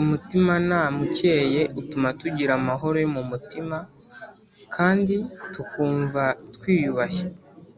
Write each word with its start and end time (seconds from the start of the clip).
Umutimanama 0.00 0.98
ukeye 1.06 1.62
utuma 1.80 2.08
tugira 2.20 2.52
amahoro 2.58 2.96
yo 3.02 3.10
mu 3.16 3.22
mutima 3.30 3.78
kandi 4.74 5.14
tukumva 5.52 6.22
twiyubashye 6.54 7.26